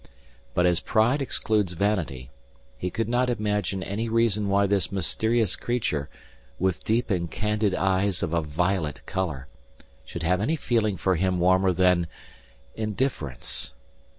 [0.55, 2.31] But as pride excludes vanity,
[2.75, 6.09] he could not imagine any reason why this mysterious creature,
[6.57, 9.45] with deep and candid eyes of a violet colour,
[10.03, 12.07] should have any feeling for him warmer than
[12.73, 13.75] indifference.